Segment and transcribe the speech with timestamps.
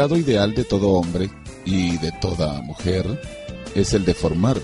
[0.00, 1.28] Estado ideal de todo hombre
[1.66, 3.20] y de toda mujer
[3.74, 4.56] es el de formar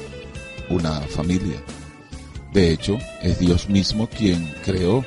[0.71, 1.63] una familia.
[2.55, 5.05] De hecho, es Dios mismo quien creó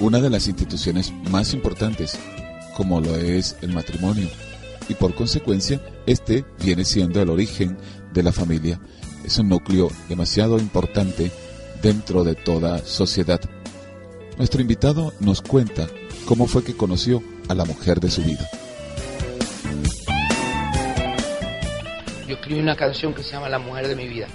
[0.00, 2.18] una de las instituciones más importantes,
[2.74, 4.26] como lo es el matrimonio,
[4.88, 7.76] y por consecuencia, este viene siendo el origen
[8.14, 8.80] de la familia.
[9.22, 11.30] Es un núcleo demasiado importante
[11.82, 13.42] dentro de toda sociedad.
[14.38, 15.88] Nuestro invitado nos cuenta
[16.24, 18.48] cómo fue que conoció a la mujer de su vida.
[22.30, 24.28] Yo escribí una canción que se llama La mujer de mi vida,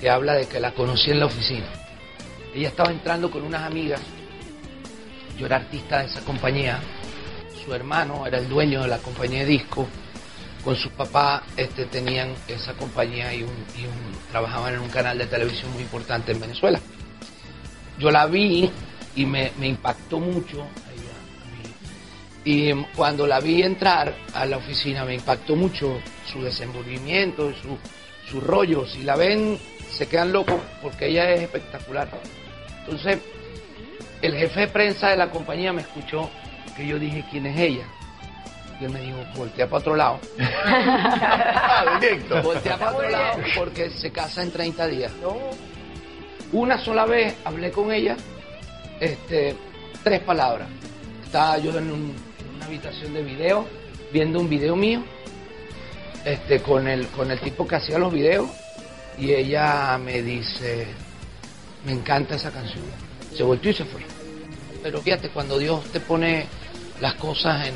[0.00, 1.66] que habla de que la conocí en la oficina.
[2.54, 4.00] Ella estaba entrando con unas amigas,
[5.38, 6.80] yo era artista de esa compañía,
[7.62, 9.86] su hermano era el dueño de la compañía de disco,
[10.64, 13.50] con su papá este, tenían esa compañía y, un,
[14.30, 16.80] trabajaban en un canal de televisión muy importante en Venezuela.
[17.98, 18.70] Yo la vi
[19.16, 20.66] y me impactó mucho.
[22.44, 27.78] Y cuando la vi entrar a la oficina me impactó mucho su desenvolvimiento, su,
[28.28, 28.84] su rollo.
[28.86, 29.58] Si la ven,
[29.90, 32.08] se quedan locos porque ella es espectacular.
[32.80, 33.18] Entonces,
[34.22, 36.28] el jefe de prensa de la compañía me escuchó
[36.76, 37.84] que yo dije, ¿quién es ella?
[38.80, 40.18] Y él me dijo, voltea para otro lado.
[42.00, 42.42] Directo.
[42.42, 45.12] Voltea para otro lado porque se casa en 30 días.
[46.52, 48.16] Una sola vez hablé con ella,
[49.00, 49.54] este,
[50.02, 50.68] tres palabras.
[51.24, 52.31] Estaba yo en, un-
[52.62, 53.66] una habitación de video,
[54.12, 55.02] viendo un video mío,
[56.24, 58.48] este, con el, con el tipo que hacía los videos,
[59.18, 60.86] y ella me dice,
[61.84, 62.84] me encanta esa canción.
[63.36, 64.00] Se volvió y se fue.
[64.82, 66.46] Pero fíjate, cuando Dios te pone
[67.00, 67.74] las cosas en,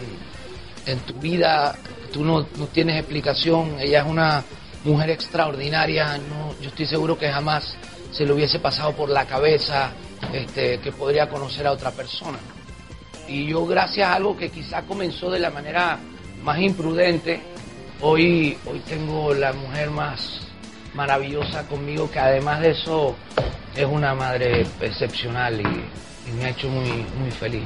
[0.86, 1.76] en tu vida,
[2.12, 4.44] tú no, no tienes explicación, ella es una
[4.84, 7.76] mujer extraordinaria, no, yo estoy seguro que jamás
[8.12, 9.90] se le hubiese pasado por la cabeza
[10.32, 12.38] este, que podría conocer a otra persona.
[13.28, 15.98] Y yo gracias a algo que quizá comenzó de la manera
[16.42, 17.40] más imprudente,
[18.00, 20.40] hoy, hoy tengo la mujer más
[20.94, 23.16] maravillosa conmigo, que además de eso
[23.76, 25.64] es una madre excepcional y,
[26.30, 26.88] y me ha hecho muy,
[27.18, 27.64] muy feliz.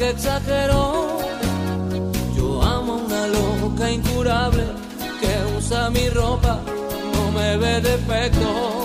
[0.00, 1.18] Que exagero.
[2.34, 4.64] Yo amo a una loca incurable
[5.20, 6.58] que usa mi ropa,
[7.12, 8.80] no me ve defectos.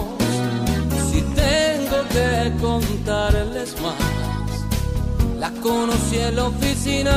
[1.09, 4.03] Si tengo que contarles más,
[5.39, 7.15] la conocí en la oficina.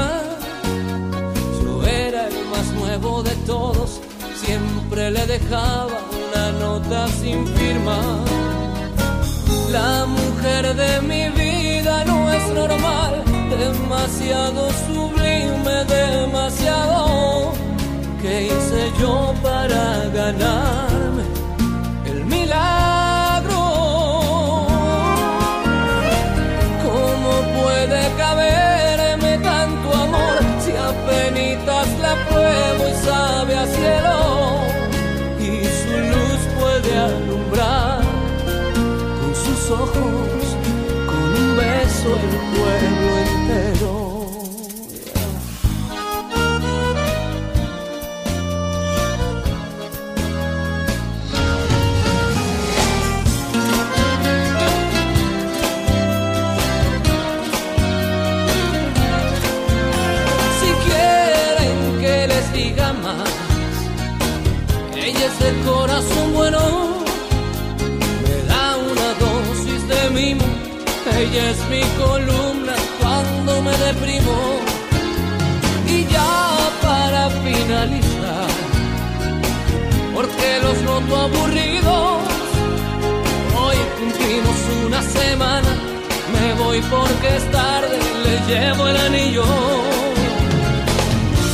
[1.60, 4.00] Yo era el más nuevo de todos,
[4.42, 7.98] siempre le dejaba una nota sin firma.
[9.72, 13.24] La mujer de mi vida no es normal,
[13.98, 17.52] demasiado sublime, demasiado.
[18.22, 21.24] ¿Qué hice yo para ganarme
[22.06, 23.62] el milagro?
[26.84, 34.18] ¿Cómo puede caberme tanto amor si apenas la pruebo y sabe a cielo?
[35.40, 38.00] Y su luz puede alumbrar
[39.20, 40.17] con sus ojos,
[86.82, 89.44] porque es tarde le llevo el anillo.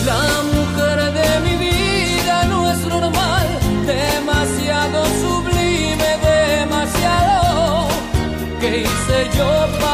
[0.05, 3.47] La mujer de mi vida no es normal,
[3.87, 7.89] demasiado sublime, demasiado.
[8.61, 9.51] ¿Qué hice yo
[9.81, 9.94] para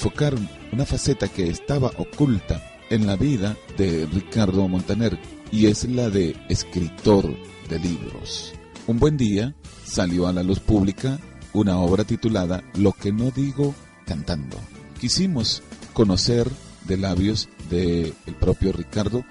[0.00, 0.34] enfocar
[0.72, 5.18] una faceta que estaba oculta en la vida de Ricardo Montaner
[5.52, 7.36] y es la de escritor
[7.68, 8.54] de libros.
[8.86, 9.54] Un buen día
[9.84, 11.18] salió a la luz pública
[11.52, 13.74] una obra titulada Lo que no digo
[14.06, 14.56] cantando.
[14.98, 15.62] Quisimos
[15.92, 16.50] conocer
[16.86, 19.22] de labios del propio Ricardo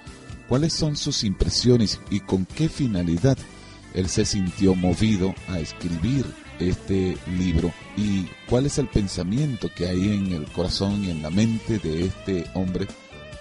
[0.48, 3.36] cuáles son sus impresiones y con qué finalidad
[3.92, 6.26] él se sintió movido a escribir
[6.62, 11.30] este libro y cuál es el pensamiento que hay en el corazón y en la
[11.30, 12.86] mente de este hombre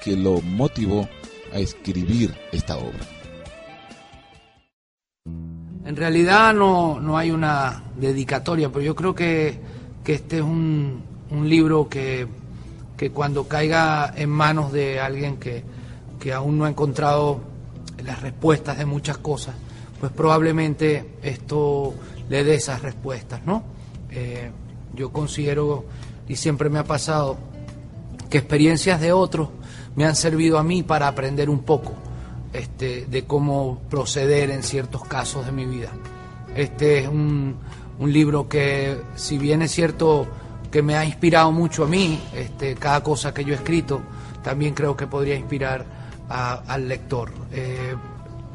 [0.04, 1.08] que lo motivó
[1.54, 3.06] a escribir esta obra.
[5.86, 9.60] En realidad no, no hay una dedicatoria, pero yo creo que,
[10.04, 11.02] que este es un,
[11.32, 12.28] un libro que,
[12.96, 15.64] que, cuando caiga en manos de alguien que,
[16.20, 17.42] que aún no ha encontrado
[18.06, 19.56] las respuestas de muchas cosas,
[20.00, 21.96] pues probablemente esto
[22.30, 23.64] le dé esas respuestas, ¿no?
[24.12, 24.52] Eh,
[24.94, 25.86] yo considero,
[26.28, 27.38] y siempre me ha pasado,
[28.30, 29.50] que experiencias de otros
[29.96, 31.94] me han servido a mí para aprender un poco
[32.54, 35.90] este, de cómo proceder en ciertos casos de mi vida.
[36.56, 37.56] Este es un,
[38.00, 40.28] un libro que, si bien es cierto
[40.72, 44.02] que me ha inspirado mucho a mí, este, cada cosa que yo he escrito,
[44.44, 45.86] también creo que podría inspirar
[46.30, 47.32] al lector.
[47.52, 47.96] Eh,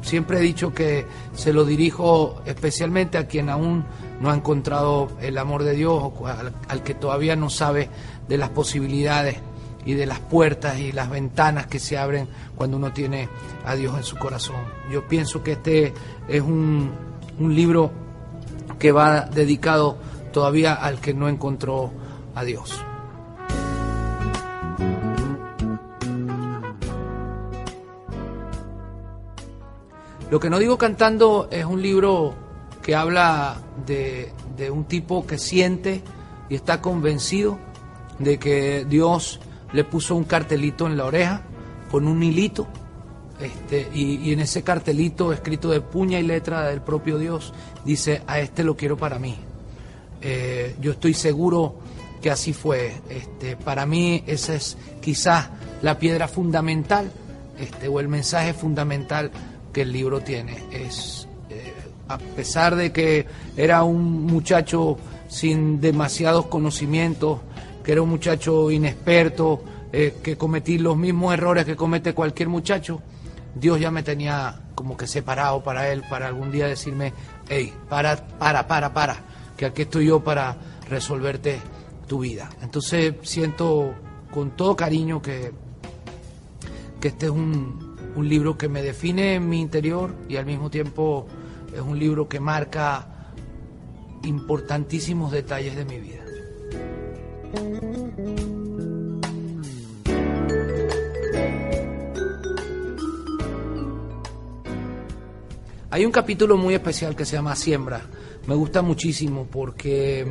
[0.05, 3.83] siempre he dicho que se lo dirijo especialmente a quien aún
[4.21, 7.89] no ha encontrado el amor de Dios o al, que todavía no sabe
[8.27, 9.37] de las posibilidades
[9.83, 13.29] y de las puertas y las ventanas que se abren cuando uno tiene
[13.65, 14.57] a Dios en su corazón.
[14.91, 15.93] Yo pienso que este
[16.27, 16.91] es un,
[17.39, 17.91] un libro
[18.77, 19.97] que va dedicado
[20.31, 21.91] todavía al que no encontró
[22.35, 22.79] a Dios.
[30.31, 32.33] Lo que no digo cantando es un libro
[32.81, 34.31] que habla de,
[34.71, 36.01] un tipo que siente
[36.49, 37.59] y está convencido
[38.19, 39.39] de que Dios
[39.73, 41.41] le puso un cartelito en la oreja
[41.91, 42.67] con un hilito
[43.39, 47.53] este, y, y, en ese cartelito escrito de puña y letra del propio Dios
[47.83, 49.35] dice a este lo quiero para mí.
[50.21, 51.75] Eh, yo estoy seguro
[52.21, 52.93] que así fue.
[53.09, 55.49] Este, para mí esa es quizás
[55.81, 57.11] la piedra fundamental
[57.59, 59.31] este, o el mensaje fundamental
[59.75, 60.55] que el libro tiene.
[60.71, 61.73] Es, eh,
[62.07, 63.25] a pesar de que
[63.57, 67.41] era un muchacho sin demasiados conocimientos,
[67.83, 73.01] que era un muchacho inexperto, eh, que cometí los mismos errores que comete cualquier muchacho,
[73.53, 77.11] Dios ya me tenía como que separado para él, para algún día decirme,
[77.49, 79.17] hey, para, para, para, para,
[79.57, 80.55] que aquí estoy yo para
[80.87, 81.59] resolverte
[82.07, 82.49] tu vida.
[82.61, 83.93] Entonces siento
[84.31, 85.51] con todo cariño que,
[87.01, 87.84] que este es un,
[88.15, 91.27] un libro que me define en mi interior y al mismo tiempo
[91.73, 93.07] es un libro que marca
[94.23, 96.23] importantísimos detalles de mi vida.
[105.91, 108.01] Hay un capítulo muy especial que se llama Siembra.
[108.47, 110.27] Me gusta muchísimo porque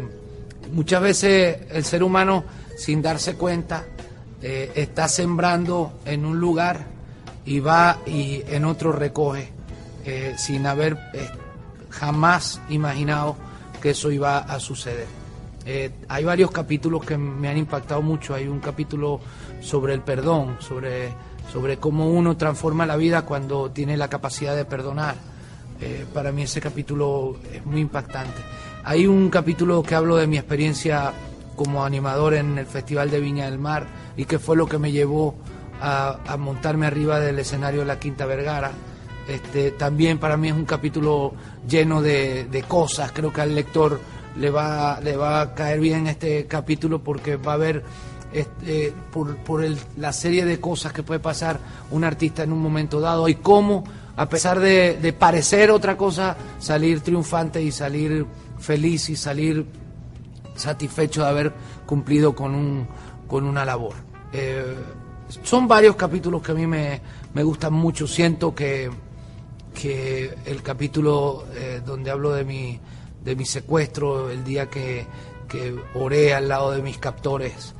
[0.72, 2.44] muchas veces el ser humano,
[2.76, 3.86] sin darse cuenta,
[4.42, 6.93] eh, está sembrando en un lugar
[7.44, 9.50] y va y en otro recoge,
[10.04, 11.28] eh, sin haber eh,
[11.90, 13.36] jamás imaginado
[13.80, 15.06] que eso iba a suceder.
[15.66, 18.34] Eh, hay varios capítulos que me han impactado mucho.
[18.34, 19.20] Hay un capítulo
[19.60, 21.12] sobre el perdón, sobre,
[21.52, 25.16] sobre cómo uno transforma la vida cuando tiene la capacidad de perdonar.
[26.14, 28.40] para mí ese capítulo es muy impactante.
[28.84, 31.12] Hay un capítulo que hablo de mi experiencia
[31.56, 33.86] como animador en el Festival de Viña del Mar
[34.16, 35.34] y que fue lo que me llevó
[35.80, 38.72] a, montarme arriba del escenario de la Quinta Vergara.
[39.28, 41.34] Este, también para mí es un capítulo
[41.68, 43.12] lleno de, cosas.
[43.12, 44.00] Creo que al lector
[44.36, 47.82] le va, le va a caer bien este capítulo porque va a ver
[48.32, 49.64] este, por, por
[49.96, 51.58] la serie de cosas que puede pasar
[51.90, 53.84] un artista en un momento dado y cómo,
[54.16, 58.26] a pesar de, de parecer otra cosa, salir triunfante y salir
[58.58, 59.66] feliz y salir
[60.56, 61.52] satisfecho de haber
[61.86, 62.86] cumplido con, un,
[63.26, 63.94] con una labor.
[64.32, 64.74] Eh,
[65.42, 67.00] son varios capítulos que a mí me,
[67.32, 68.06] me gustan mucho.
[68.06, 68.90] Siento que,
[69.74, 72.78] que el capítulo eh, donde hablo de mi,
[73.24, 75.06] de mi secuestro, el día que,
[75.48, 77.74] que oré al lado de mis captores,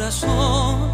[0.00, 0.89] corazón,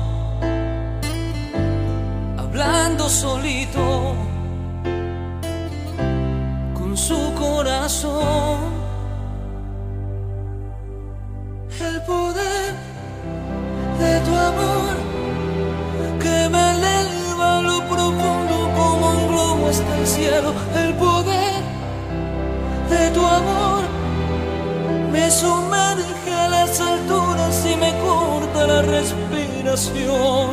[29.76, 30.52] Yo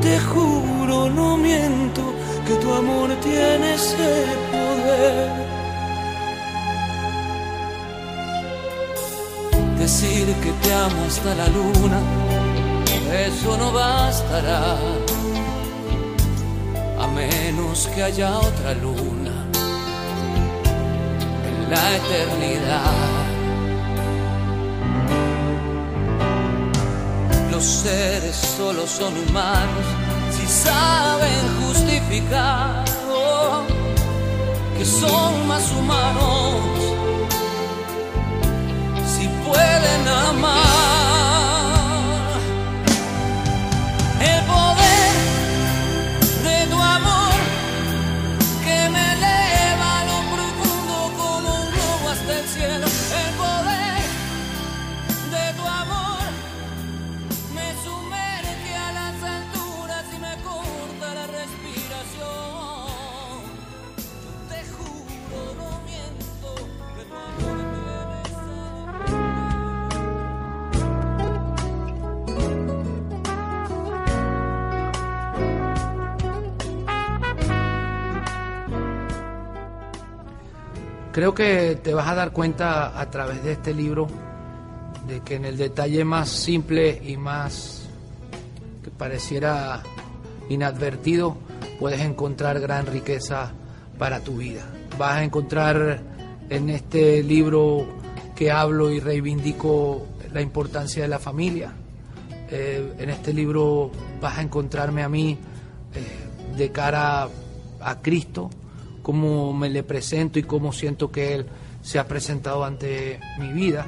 [0.00, 2.02] te juro, no miento,
[2.46, 5.32] que tu amor tiene ese poder.
[9.76, 11.98] Decir que te amo hasta la luna,
[13.26, 14.76] eso no bastará,
[17.00, 19.34] a menos que haya otra luna
[21.48, 23.23] en la eternidad.
[27.64, 29.86] Los seres solo son humanos
[30.36, 32.84] si saben justificar
[34.76, 36.60] que son más humanos
[39.16, 40.73] si pueden amar.
[81.14, 84.08] Creo que te vas a dar cuenta a través de este libro
[85.06, 87.88] de que en el detalle más simple y más
[88.82, 89.80] que pareciera
[90.48, 91.36] inadvertido
[91.78, 93.52] puedes encontrar gran riqueza
[93.96, 94.64] para tu vida.
[94.98, 96.00] Vas a encontrar
[96.50, 97.86] en este libro
[98.34, 101.72] que hablo y reivindico la importancia de la familia.
[102.50, 105.38] Eh, en este libro vas a encontrarme a mí
[105.94, 107.28] eh, de cara
[107.80, 108.50] a Cristo,
[109.04, 111.46] cómo me le presento y cómo siento que Él
[111.82, 113.86] se ha presentado ante mi vida.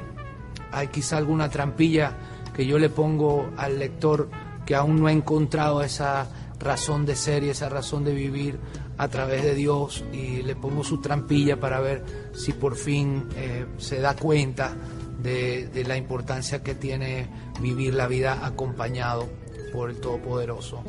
[0.71, 2.15] Hay quizá alguna trampilla
[2.55, 4.29] que yo le pongo al lector
[4.65, 8.59] que aún no ha encontrado esa razón de ser y esa razón de vivir
[8.97, 13.65] a través de Dios y le pongo su trampilla para ver si por fin eh,
[13.77, 14.75] se da cuenta
[15.21, 17.27] de, la importancia que tiene
[17.59, 19.27] vivir la vida acompañado
[19.73, 20.83] por el Todopoderoso.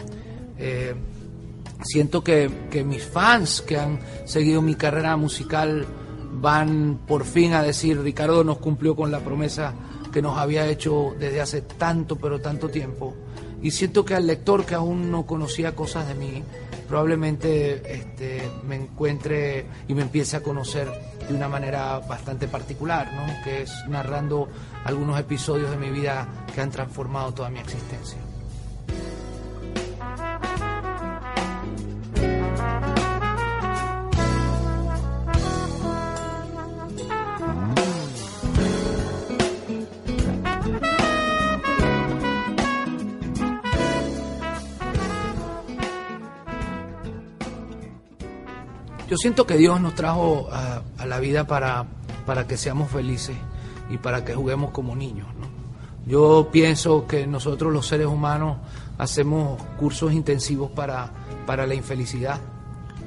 [0.58, 0.94] Eh,
[1.82, 5.87] siento que, que, mis fans que han seguido mi carrera musical
[6.32, 9.75] van por fin a decir, Ricardo nos cumplió con la promesa
[10.12, 13.14] que nos había hecho desde hace tanto, pero tanto tiempo.
[13.61, 16.42] Y siento que al lector que aún no conocía cosas de mí,
[16.87, 20.88] probablemente este, me encuentre y me empiece a conocer
[21.28, 23.26] de una manera bastante particular, ¿no?
[23.44, 24.49] que es narrando
[24.85, 28.18] algunos episodios de mi vida que han transformado toda mi existencia.
[49.09, 51.87] Yo siento que Dios nos trajo a, la vida para,
[52.27, 53.37] para, que seamos felices
[53.88, 55.27] y para que juguemos como niños.
[56.07, 58.59] Yo pienso que nosotros los seres humanos
[58.99, 61.11] hacemos cursos intensivos para,
[61.47, 62.38] para la infelicidad.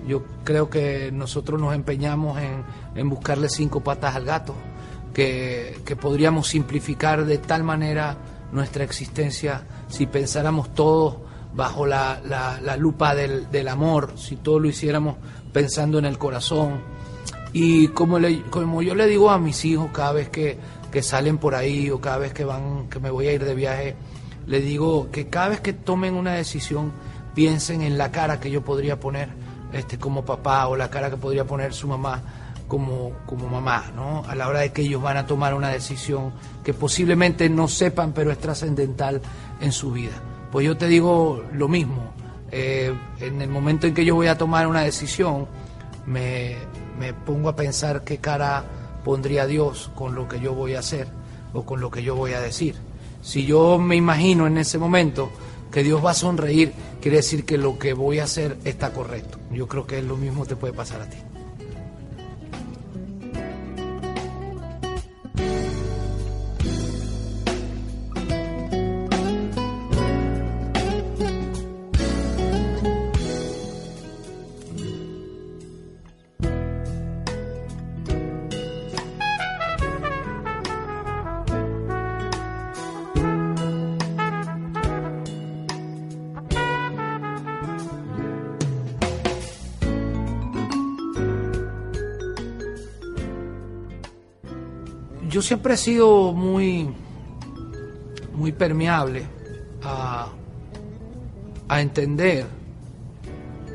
[0.07, 2.63] Yo creo que nosotros nos empeñamos en,
[2.95, 4.55] en buscarle cinco patas al gato,
[5.13, 8.17] que, que podríamos simplificar de tal manera
[8.51, 11.17] nuestra existencia si pensáramos todos
[11.53, 15.15] bajo la, la, lupa del, del, amor, si todo lo hiciéramos
[15.51, 16.81] pensando en el corazón.
[17.53, 20.57] Y como, le, como yo le digo a mis hijos cada vez que,
[20.91, 23.55] que, salen por ahí o cada vez que van, que me voy a ir de
[23.55, 23.95] viaje,
[24.47, 26.93] le digo que cada vez que tomen una decisión
[27.35, 29.29] piensen en la cara que yo podría poner
[29.73, 32.21] este, como papá o la cara que podría poner su mamá
[32.67, 34.23] como, como mamá, ¿no?
[34.25, 36.31] A la hora de que ellos van a tomar una decisión
[36.63, 39.21] que posiblemente no sepan, pero es trascendental
[39.59, 40.13] en su vida.
[40.51, 42.13] Pues yo te digo lo mismo.
[42.51, 45.47] Eh, en el momento en que yo voy a tomar una decisión,
[46.05, 46.57] me,
[46.99, 48.65] me, pongo a pensar qué cara
[49.05, 51.07] pondría Dios con lo que yo voy a hacer.
[51.53, 52.75] o con lo que yo voy a decir.
[53.21, 55.29] Si yo me imagino en ese momento
[55.71, 59.37] que Dios va a sonreír, quiere decir que lo que voy a hacer está correcto.
[59.51, 61.17] Yo creo que lo mismo te puede pasar a ti.
[95.31, 96.89] Yo siempre he sido muy,
[98.35, 99.23] muy permeable
[99.81, 100.27] a,
[101.67, 102.45] a entender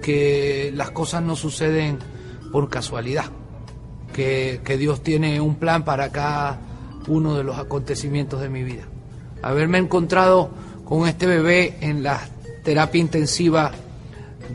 [0.03, 1.99] que las cosas no suceden
[2.53, 3.25] por casualidad,
[4.12, 6.61] que, que Dios tiene un plan para cada
[7.09, 8.85] uno de los acontecimientos de mi vida.
[9.42, 10.51] Haberme encontrado
[10.85, 12.21] con este bebé en la
[12.62, 13.73] terapia intensiva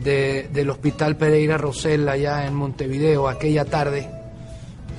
[0.02, 4.08] de- del Hospital Pereira Rosell allá en Montevideo aquella tarde,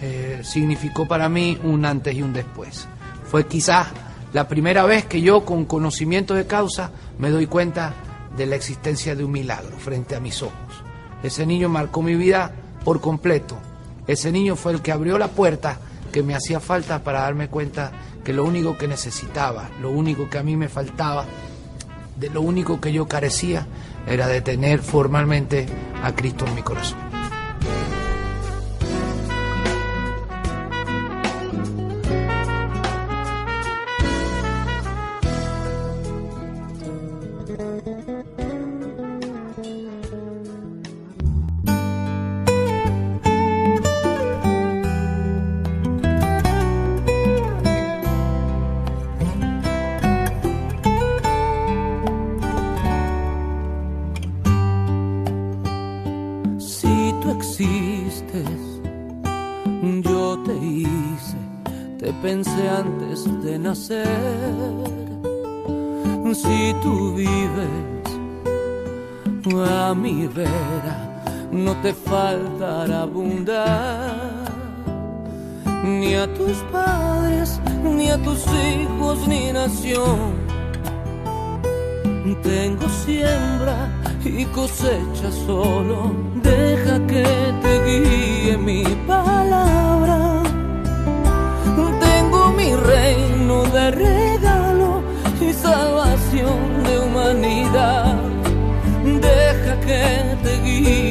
[0.05, 2.89] eh, significó para mí un antes y un después.
[3.23, 3.87] Fue quizás
[4.33, 7.93] la primera vez que yo con conocimiento de causa me doy cuenta
[8.35, 10.83] de la existencia de un milagro frente a mis ojos.
[11.23, 12.51] Ese niño marcó mi vida
[12.83, 13.57] por completo.
[14.05, 15.77] Ese niño fue el que abrió la puerta
[16.11, 17.93] que me hacía falta para darme cuenta
[18.25, 21.23] que lo único que necesitaba, lo único que a mí me faltaba,
[22.17, 23.67] de lo único que yo carecía,
[24.05, 25.65] era de tener formalmente
[26.03, 27.12] a Cristo en mi corazón.
[57.63, 58.81] Existes,
[60.01, 61.37] yo te hice,
[61.97, 64.07] te pensé antes de nacer.
[66.33, 68.03] Si tú vives
[69.69, 74.43] a mi vera, no te faltará abundar.
[75.85, 80.43] Ni a tus padres, ni a tus hijos, ni nación
[82.43, 83.89] tengo siembra
[84.23, 86.32] y cosecha solo.
[86.43, 87.25] Deja que
[87.63, 90.41] te guíe mi palabra.
[92.05, 95.01] Tengo mi reino de regalo
[95.41, 98.15] y salvación de humanidad.
[99.03, 100.03] Deja que
[100.43, 101.02] te guíe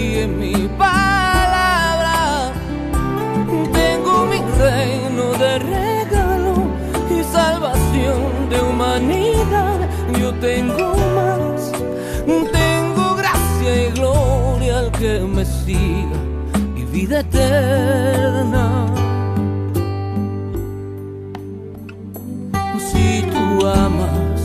[17.21, 18.87] eterna.
[22.79, 24.41] Si tú amas,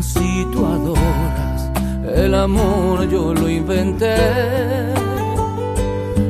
[0.00, 1.70] si tú adoras,
[2.14, 4.16] el amor yo lo inventé.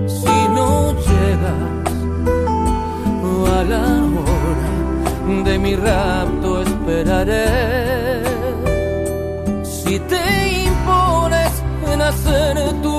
[0.06, 1.74] Si no llegas
[3.58, 3.84] a la
[4.18, 7.44] hora de mi rapto esperaré.
[9.62, 10.24] Si te
[10.66, 11.52] impones
[11.92, 12.93] en hacer tu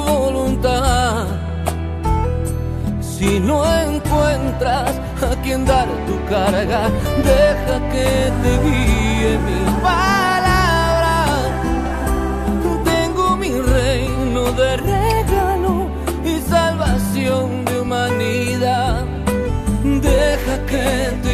[3.45, 6.89] no encuentras a quien dar tu carga,
[7.31, 11.25] deja que te guíe mi palabra.
[12.83, 15.87] Tengo mi reino de regalo
[16.23, 19.05] y salvación de humanidad.
[19.83, 21.24] Deja que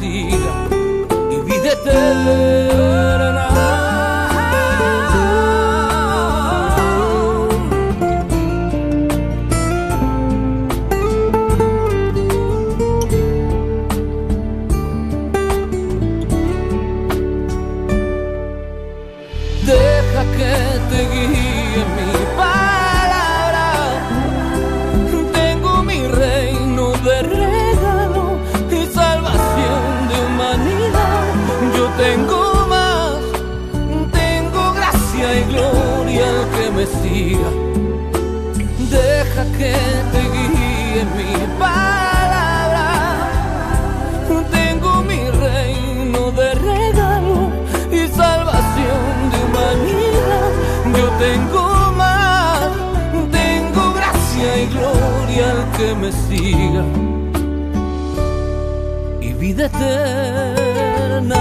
[0.00, 2.67] y vida eterna.
[51.18, 52.70] Tengo más,
[53.32, 56.84] tengo gracia y gloria al que me siga
[59.20, 61.38] y vida eterna.